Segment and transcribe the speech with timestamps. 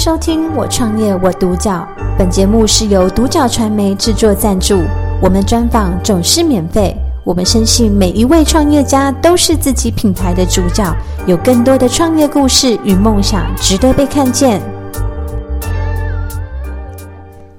[0.00, 1.86] 收听《我创业我独角》，
[2.16, 4.80] 本节目是由独角传媒制作赞助，
[5.20, 6.96] 我们专访总是免费。
[7.22, 14.62] 我们深信每一位创业家都是自己品牌的主角，有更多的创业故事与梦想值得被看见。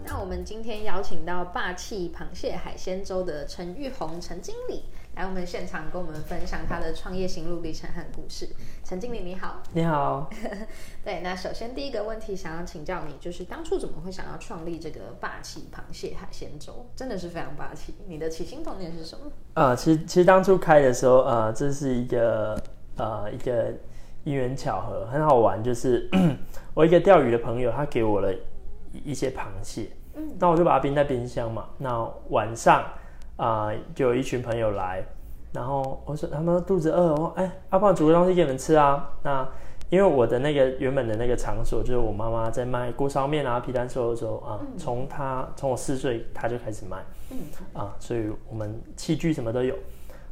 [0.04, 4.86] 那我们今天邀请到霸气螃蟹海鲜粥的陈玉红陈经理。
[5.16, 8.48] 来我们现场跟我们分享他的创业心路历程和故事。
[8.84, 10.30] 陈经理你好，你好。
[11.04, 16.86] 对，那首先第一个问题想要请教你，就是当初怎么会想要创立这个霸气螃蟹海鲜粥？
[16.96, 17.94] 真的是非常霸气。
[18.08, 19.26] 你的起心动念是什么？
[19.56, 22.58] 呃，其实其实当初开的时候，呃，这是一个
[22.96, 23.74] 呃一个
[24.24, 25.62] 因缘巧合，很好玩。
[25.62, 26.10] 就是
[26.74, 28.34] 我一个钓鱼的朋友，他给我了
[29.04, 31.68] 一些螃蟹，嗯，那我就把它冰在冰箱嘛。
[31.78, 32.90] 那晚上。
[33.42, 35.04] 啊、呃，就有一群朋友来，
[35.52, 39.10] 然后我说他们肚子饿，我说哎，阿爸煮个东西给你们吃啊。
[39.24, 39.48] 那
[39.90, 46.98] 因为我的那个原本的那个场所，就是我妈妈在卖锅烧面啊、皮蛋瘦肉粥啊，从她从我四岁，她就开始卖，
[47.32, 47.38] 嗯
[47.74, 49.76] 啊，所以我们器具什么都有。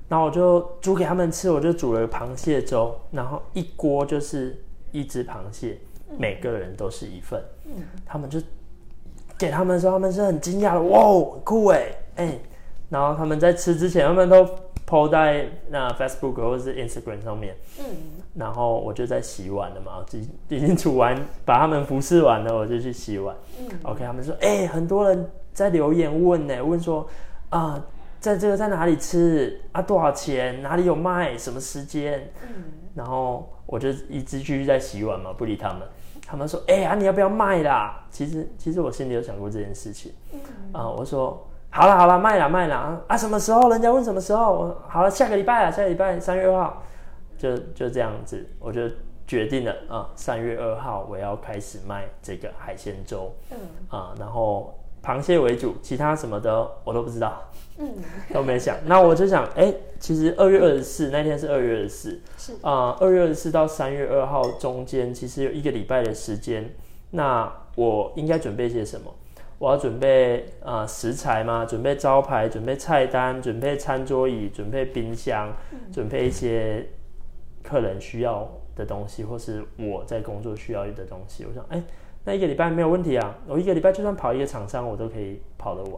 [0.07, 4.55] 那我就煮给他们吃，我就煮了螃蟹粥，然后一锅就是
[4.91, 5.79] 一只螃蟹，
[6.15, 7.43] 每个人都是一份。
[7.65, 8.39] 嗯，他们就
[9.35, 10.99] 给他们的时候，他们是很惊讶的，哇，
[11.43, 12.39] 酷哎，哎。
[12.89, 14.43] 然后他们在吃之前，他们都
[14.87, 17.55] po 在那 Facebook 或者是 Instagram 上面。
[17.79, 17.85] 嗯。
[18.35, 23.35] 然后我就在洗碗了嘛，已已经煮完，把他们服侍完了，我就去洗碗。
[23.59, 23.67] 嗯。
[23.83, 27.07] OK，他们说，哎、欸，很多人在留言问呢，问说，
[27.49, 27.83] 啊、呃，
[28.19, 29.81] 在这个在哪里吃啊？
[29.81, 30.61] 多少钱？
[30.63, 31.37] 哪里有卖？
[31.37, 32.31] 什么时间？
[32.41, 32.63] 嗯。
[32.95, 35.81] 然后我就一直继续在洗碗嘛，不理他们。
[36.25, 38.07] 他们说，哎、欸、啊，你要不要卖啦？
[38.09, 40.11] 其实其实我心里有想过这件事情。
[40.33, 40.39] 嗯。
[40.71, 41.45] 啊、呃，我说。
[41.71, 43.15] 好了好了，卖了卖了啊！
[43.15, 43.69] 什么时候？
[43.69, 44.53] 人家问什么时候？
[44.53, 46.83] 我好了，下个礼拜啊，下个礼拜三月二号，
[47.37, 48.81] 就就这样子，我就
[49.27, 53.57] 决定了啊，三月二号我要开始卖这个海鲜粥，嗯
[53.89, 57.43] 啊，然后螃蟹为主，其他什么的我都不知道，
[57.77, 57.87] 嗯，
[58.33, 58.75] 都没想。
[58.85, 66.73] 那我就想，哎、欸，其实二月二十四那天是二月二十四，是啊，二月二十四到三月二号中间其实有一个礼拜的时间，
[67.11, 69.13] 那我应该准备些什么？
[69.59, 76.87] 我要准备啊、呃、食材嘛，准备招牌，准备菜单，准备餐桌椅，准备冰箱，嗯、准备一些
[77.61, 81.45] 客人需要的东西，或是我在工作需要的东西。
[81.45, 81.83] 我想，哎、欸，
[82.23, 85.93] 那一个礼拜没有问题啊，我一个礼拜就算跑一个厂商，我都可以跑得完。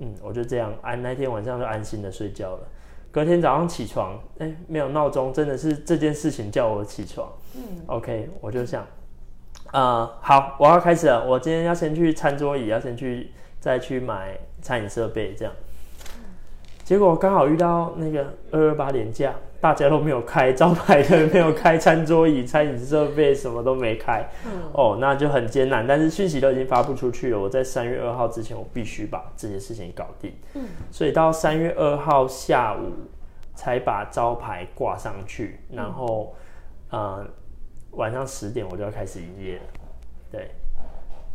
[0.00, 2.68] 嗯，我就这样安，那天晚上就安心的睡觉了。
[3.10, 7.32] 隔天早上起床，哎、欸，没有闹钟，真的是这件事情叫我起床。
[7.56, 8.86] 嗯，OK，我就想。
[9.74, 11.26] 啊、呃，好，我要开始了。
[11.26, 15.52] 我今天要先去餐桌椅，要先去再去买餐饮设备，这样。
[16.84, 24.24] 结果刚好遇到那个二二八年假，大家都没有开招牌的，没有开餐桌椅、餐饮设备，什么都没开。
[24.46, 25.84] 嗯、哦，那就很艰难。
[25.84, 30.32] 但是讯息都已经发布出去了，我在三月二号之前，我必须把这件事情搞定。
[30.54, 32.92] 嗯，所以到三月二号下午
[33.56, 36.32] 才把招牌挂上去，然后，
[36.92, 37.00] 嗯。
[37.00, 37.26] 呃
[37.96, 39.62] 晚上十点我就要开始营业了，
[40.30, 40.50] 对，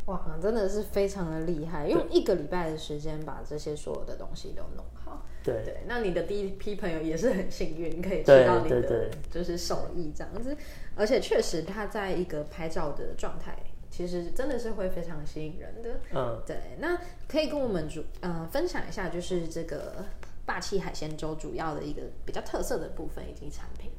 [0.06, 5.26] 哇，真的是非常的厉害，用一个礼拜的时间把这些所有的东西都弄好。
[5.44, 5.64] 对。
[5.64, 10.56] 对，那你的第一批朋友也是很幸运，可以吃到你的就是手艺这样子，
[10.96, 13.58] 而且确实他在一个拍照的状态，
[13.90, 16.00] 其实真的是会非常吸引人的。
[16.14, 20.06] 嗯，对，那可以跟我们主呃分享一下，就是这个
[20.46, 23.92] 霸气海鲜粥主要的一个比较特色的部分以及产品。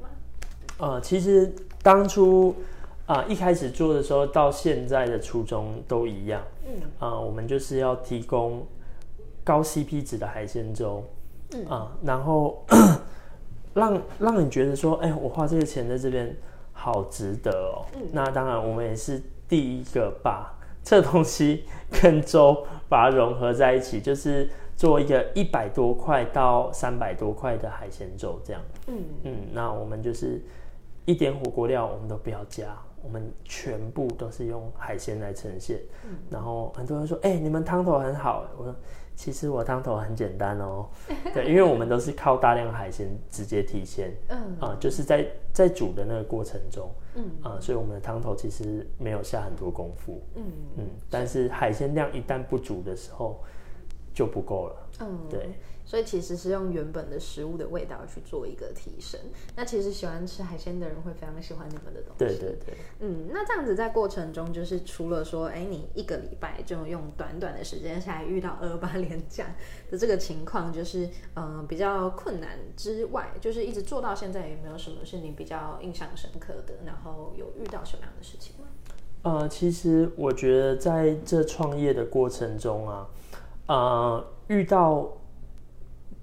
[0.81, 1.53] 呃，其实
[1.83, 2.55] 当初
[3.05, 6.41] 啊、呃、一开始做的时候，到现在的初衷都一样。
[6.65, 8.65] 嗯，啊、呃，我们就是要提供
[9.43, 11.03] 高 CP 值的海鲜粥。
[11.53, 12.65] 嗯啊、呃，然后
[13.73, 16.35] 让让你觉得说，哎、欸，我花这个钱在这边
[16.73, 17.85] 好值得哦。
[17.95, 20.51] 嗯，那当然，我们也是第一个把
[20.83, 21.65] 这东西
[22.01, 24.49] 跟粥把它融合在一起，就是。
[24.77, 28.59] 做一个一百多块到三百多块的海鲜粥，这样。
[28.87, 30.41] 嗯嗯，那我们就是
[31.05, 35.79] 一点火锅料我们都不要加，我们全部都是用海鲜来呈现。
[36.05, 38.75] 嗯，然后很多人说：“哎、欸，你们汤头很好。”我说
[39.15, 40.87] ：“其实我汤头很简单哦。
[41.33, 44.15] ”对，因为我们都是靠大量海鲜直接提鲜。
[44.29, 46.89] 嗯啊、呃，就是在在煮的那个过程中。
[47.15, 50.21] 嗯啊、呃，所以我们的汤头其实没有下很多功夫。
[50.35, 50.43] 嗯
[50.77, 53.39] 嗯，但是海鲜量一旦不足的时候。
[54.13, 54.75] 就不够了。
[54.99, 55.51] 嗯，对，
[55.91, 59.19] 所以其实是用原本的食物的味道去做一个提升。
[59.57, 62.17] 那其实喜欢吃海鲜的人会非常喜欢你们的东西。
[62.17, 62.77] 对对对。
[63.01, 69.53] 嗯，那这样子在过程中，就是除了说，哎，你一个礼拜就用短短的时间下来遇到二八连假
[69.89, 76.73] 的这个情况，就是嗯、呃、比较困难之外，就是一直做到现在，有没有什么是你比较印象深刻的？
[76.85, 78.67] 然后有遇到什么样的事情吗？
[79.23, 83.09] 呃，其实我觉得在这创业的过程中啊，
[83.67, 85.11] 呃，遇到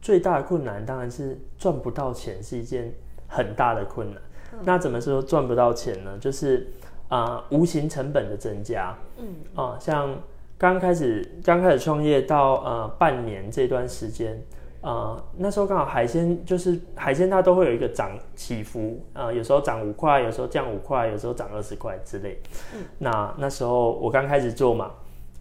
[0.01, 2.93] 最大的困难当然是赚不到钱，是一件
[3.27, 4.23] 很大的困难。
[4.53, 6.17] 嗯、那怎么说赚不到钱呢？
[6.19, 6.67] 就是
[7.09, 8.97] 啊、呃，无形成本的增加。
[9.19, 10.15] 嗯啊、呃，像
[10.57, 14.41] 刚开始刚开始创业到呃半年这段时间。
[14.81, 22.41] 啊、呃，那时候刚好海鲜就是海鲜，它都会有一个涨起伏啊、呃，有时候涨五块，有时候降五块，有时候涨二十块之类。
[22.77, 24.93] 嗯，那那时候我刚开始做嘛，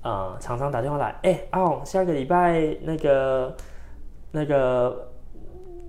[0.02, 3.56] 啊、呃，厂商打电话来，哎、欸，阿宏，下个礼拜那个
[4.32, 5.10] 那个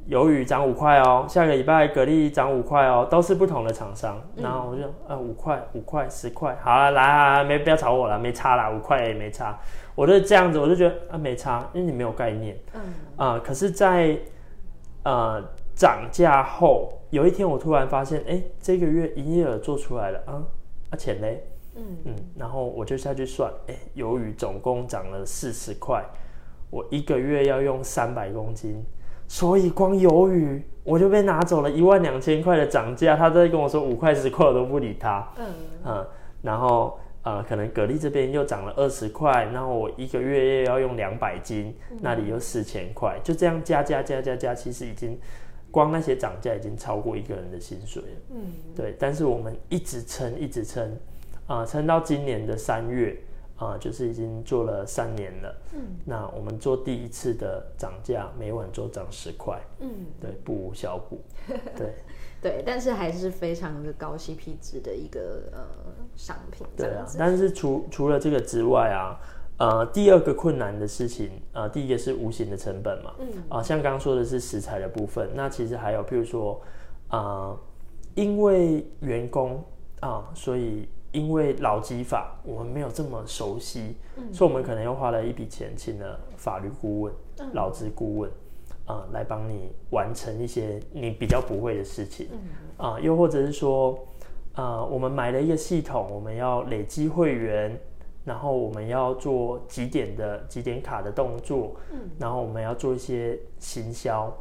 [0.08, 4.20] 鱿鱼涨五块哦，下个礼拜蛤蜊涨五块哦，都是不同的厂商。
[4.36, 9.58] 然后我就啊，五块五块十块，好了，来啊，没不要吵我了，没差啦，五块也没差。
[9.94, 12.56] 我就这样子，我就觉得啊没差，因为你没有概念。
[12.74, 12.80] 嗯。
[13.16, 14.18] 啊、呃，可是在，在
[15.04, 15.42] 呃
[15.74, 20.42] 涨价后，有一天我突然发现，哎、欸，这个月营业额做出来了啊，
[20.90, 21.44] 啊钱嘞？
[21.76, 26.04] 嗯嗯，然后我就下去算，哎、欸，鱿鱼总共涨了四十块，
[26.70, 28.84] 我一个月要用三百公斤，
[29.26, 33.16] 所以光鱿鱼我就被拿走了一万两千块的涨价。
[33.16, 35.28] 他在跟我说五块十块，我都不理他。
[35.38, 35.46] 嗯
[35.84, 36.06] 嗯，
[36.42, 36.98] 然后。
[37.22, 45.18] 呃，可能蛤蜊这边又涨了二十块，然后我一个月又要用两百斤，嗯、那里有四千块，就这样加加加加加，其实已经
[45.70, 48.08] 光那些涨价已经超过一个人的薪水了。
[48.30, 48.40] 嗯，
[48.74, 48.94] 对。
[48.98, 50.90] 但是我们一直撑，一直撑，
[51.46, 53.14] 啊、呃，撑到今年的三月，
[53.58, 55.54] 啊、呃，就是已经做了三年了。
[55.74, 59.60] 嗯，那我们做第一次的涨价，每晚都涨十块。
[59.80, 61.20] 嗯，对，不无小补。
[61.76, 61.94] 对。
[62.40, 65.58] 对，但是还是非常的高 CP 值的一个呃
[66.14, 66.64] 商品。
[66.76, 69.18] 对啊，但是除除了这个之外啊，
[69.58, 73.12] 呃，第二个困难的事情，呃，第一个是无形的成本嘛。
[73.18, 73.26] 嗯。
[73.48, 76.62] 啊、呃，像刚刚说的是食材的部分，那其实还有，譬如说，
[77.08, 77.60] 啊、呃，
[78.14, 79.56] 因为员工
[79.98, 87.12] 啊、呃，所以因为劳基法我们没有这么熟悉，嗯、所以我们可能又花了一笔钱请了法律顾问、
[87.52, 88.30] 劳资顾问。
[88.90, 92.26] 啊、呃，来帮你完成一些你比较不会的事情，
[92.78, 93.98] 啊、呃，又或者是说，
[94.54, 97.78] 呃，我们买了一个系统，我们要累积会员，
[98.24, 104.34] 然后我们要做几点的几点卡的动作，嗯，然后我们要做一些行销，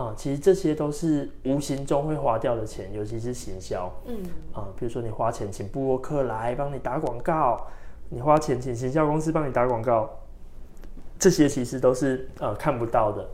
[0.00, 4.16] 啊、呃，其实这些都是无形中会花掉的钱，尤其是行销，嗯，
[4.52, 7.66] 啊、呃，比如说你花钱请布洛克来帮你打广告，
[8.08, 10.08] 你花钱请行销公司帮你打广告，
[11.18, 13.28] 这些其实都是呃看不到的。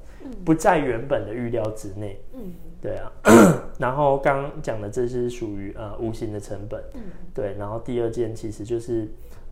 [0.44, 2.20] 不在原本的预料之内。
[2.32, 2.52] 嗯，
[2.82, 3.12] 对啊。
[3.78, 6.82] 然后刚讲的这是属于呃无形的成本。
[6.94, 7.02] 嗯，
[7.32, 7.54] 对。
[7.54, 9.08] 然后第二件其实就是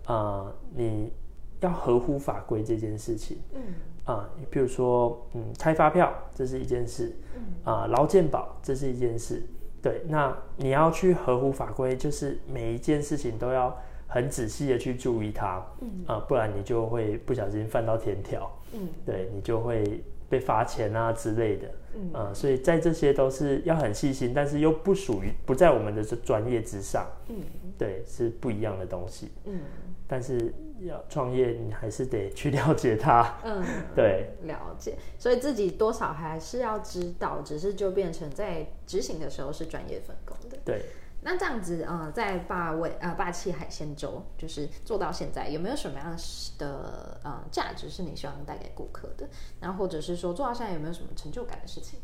[0.08, 1.12] 呃你
[1.60, 3.38] 要合乎法规这件事情。
[3.54, 3.62] 嗯。
[4.04, 7.14] 啊，你比如说嗯开发票，这是一件事。
[7.36, 7.42] 嗯。
[7.64, 9.42] 啊劳健保，这是一件事。
[9.82, 15.64] 对，那你要去合乎法规，就是每一件事情都要很仔细的去注意它。
[15.80, 15.88] 嗯。
[16.06, 18.50] 啊，不然你就会不小心犯到天条。
[18.72, 18.88] 嗯。
[19.04, 20.02] 对，你就会。
[20.26, 27.36] 被罚钱啊之类的，嗯、呃，所以在这些都是要很细心，但是又不属于不在我们的这专业之上，嗯，
[27.78, 29.60] 对，是不一样的东西，嗯，
[30.06, 33.64] 但是要创业，你还是得去了解它，嗯，
[33.94, 40.82] 对，了解，所以自己多少还是要知道，只是就变成在执行的时候是专业分工的，对。
[41.26, 46.14] 那这样子，呃，在霸味啊霸气海鲜粥就是做到现在，有没有什么样
[46.58, 49.26] 的呃价值是你希望带给顾客的？
[49.58, 51.98] 然后或者是说做到现在有没有什么成就感的事情？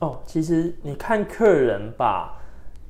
[0.00, 2.38] 哦，其实你看客人把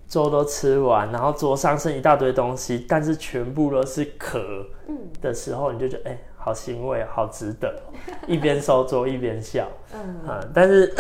[0.09, 6.13] 粥都吃完，然后桌上剩一大堆东西，但是全部都是壳，嗯，的时候，你就觉得哎。
[6.13, 7.73] 欸好欣慰，好值得，
[8.27, 10.93] 一边收桌一边笑，嗯，嗯，但是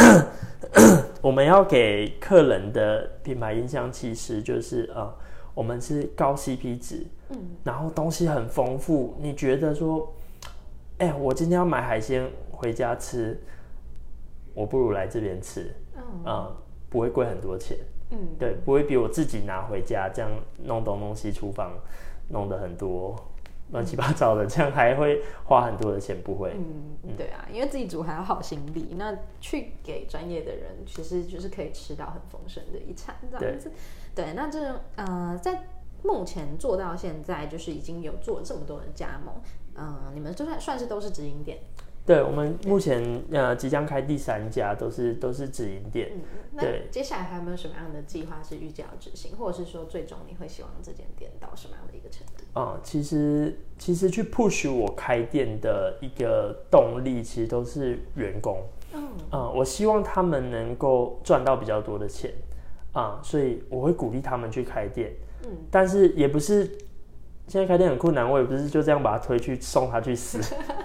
[1.20, 5.12] 我们要给客人的品牌印象其实就是呃，
[5.52, 10.14] 我们是高 CP 值，嗯，然后东西很丰富，你觉得说，
[10.98, 13.36] 哎、欸，我今天要买海鲜回家吃，
[14.54, 16.56] 我不如来这边吃，嗯，嗯，
[16.88, 17.76] 不会贵很多钱，
[18.12, 20.30] 嗯，对，不会比我自己拿回家这样
[20.64, 21.72] 弄东弄西厨房
[22.28, 23.16] 弄得很多。
[23.70, 26.52] 乱七八糟的，这样还会花很多的钱，不会？
[26.54, 33.72] 嗯，对啊，因为自己煮还要耗心力，那去给专业的人，其实就是可以吃到很丰盛的一餐，这样子。
[34.14, 35.64] 对，对，那这呃，在
[36.02, 39.34] 目前做到现在，就是已经有做了这么多人加盟，
[39.76, 41.56] 嗯、呃，你们就算算是都是直营店。
[42.04, 46.10] 对，我们目前呃即将开第三家，都是都是直营店。
[46.12, 46.88] 嗯，对。
[46.90, 52.58] 接下来还有没有什么样的计划是预计要执行，或者是说最终你会希望这间店到什么样的一个程度？
[52.58, 58.60] 啊、嗯，其实其实去 push 我开店的一个动力，其实都是员工。
[58.92, 62.32] 嗯，嗯，我希望他们能够赚到比较多的钱
[62.92, 65.12] 啊、嗯，所以我会鼓励他们去开店。
[65.44, 66.64] 嗯，但是也不是
[67.46, 70.38] 现在开店很困难，我也不是就这样把他推去送他去死，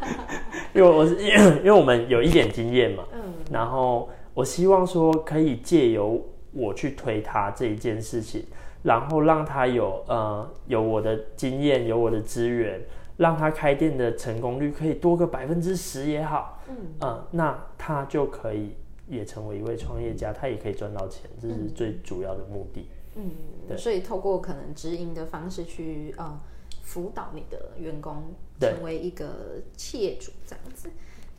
[0.77, 1.15] 因为我是
[1.57, 8.45] 因为我们有一点经验嘛，嗯，然后我希望说可以借由我去推他这一件事情，
[8.83, 12.79] 然后让他有呃有我的经验，有我的资源，
[13.17, 18.75] 让他开店的成功率可以多个百分之十也好，嗯，呃，那他就可以
[19.07, 22.87] 也成为一位创业家，他也可以赚到钱，这是最主要的目的。
[23.15, 23.31] 嗯，
[23.67, 26.39] 对，所以透过可能直营的方式去呃。
[26.87, 30.89] 辅导你的员工成为一个企业主，这样子，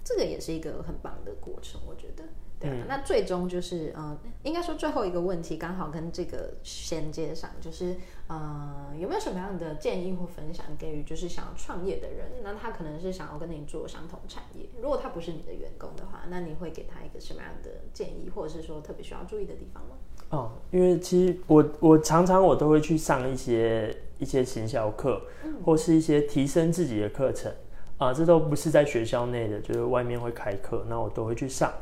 [0.04, 2.22] 这个也是一个很棒的过程，我觉得。
[2.60, 12.42] 对啊，嗯，那最终就是，呃，应该说最后一个问题刚好跟这个衔接上，就是，呃，有没有什么样的建议或分享给予就是想要创业的人？
[12.42, 19.96] 那他可能是想要跟你做相同产业，如果他不是你的员工的话，那你会给他一个什么样的建议，或者是说特别需要注意的地方吗？
[20.30, 25.20] 哦，因为其实我我常常我都会去上一些一些行销课，
[25.64, 27.50] 或是一些提升自己的课程
[27.96, 31.72] 啊，这都不是在学校内的，就是外面会开课，那我都会去上。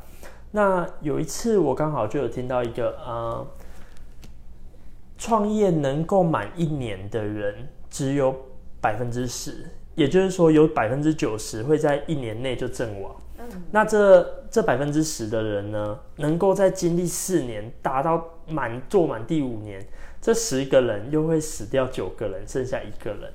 [0.53, 3.45] 那有一次我刚好就有听到一个啊，
[5.19, 8.35] 创业能够满一年的人只有
[8.81, 13.12] 百分之十，也就是说有百分之九十会在一年内就阵亡。
[13.71, 19.85] 那这这百分之十的人呢，能够在经历四年达到满做满第五年，
[20.21, 23.33] 这十个人又会死掉九个人，剩下一个人。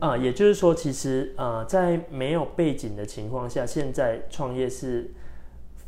[0.00, 5.10] 啊、呃，也就是说，其实呃，在没有背景的情况下，现在创业是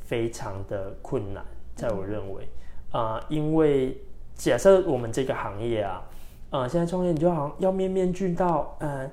[0.04, 1.44] 非常的困难，
[1.74, 2.48] 在我认为
[2.90, 4.00] 啊、呃，因为
[4.34, 6.02] 假设我们这个行业啊，
[6.50, 9.10] 啊、呃，现在创业你就好像要面面俱到，呃，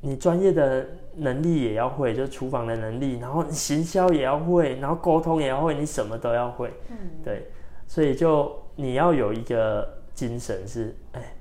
[0.00, 0.86] 你专业的。
[1.18, 6.70] 能力也要会，就是厨房的能力，然后行销也要会，然后沟通也要会，你什么都要会。
[6.90, 7.46] 嗯，对，
[7.86, 11.34] 所以就你要有一个精神是，哎，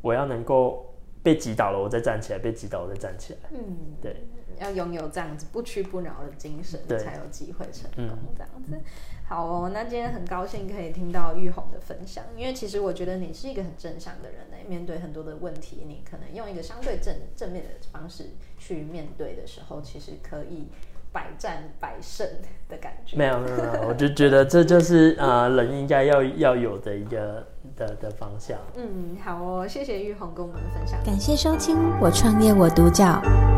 [0.00, 3.38] 我要能够被击倒了，我再站起来；被击倒，我再站起来。
[3.52, 4.26] 嗯，对，
[4.58, 8.18] 要拥有这样子不屈不挠的精神，才有机会成功。
[8.34, 8.78] 这样子。
[9.26, 14.56] 好哦，那今天很高兴可以听到玉红的分享，因为其实我觉得你是一个很正向的人呢。
[14.66, 20.68] 面对很多的问题，你可能用一个相对正正面的方式去面对的时候，其实可以
[21.12, 22.26] 百战百胜
[22.68, 23.16] 的感觉。
[23.16, 27.46] 没有没有没有，我就觉得这就是呃人应该要要有的一个
[27.76, 28.56] 的的方向。
[28.76, 30.98] 嗯，好哦，谢谢玉红跟我们分享。
[31.04, 33.04] 感谢收听《我创业我独角》，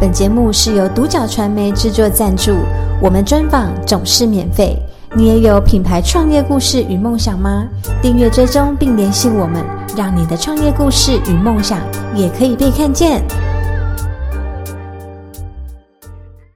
[0.01, 2.53] 本节目是由独角传媒制作赞助，
[3.03, 4.77] 我们专访总是免费。
[5.13, 7.67] 你也有品牌创业故事与梦想吗？
[8.01, 9.65] 订阅追踪并联系我们，
[9.97, 11.81] 让你的创业故事与梦想
[12.15, 13.21] 也可以被看见。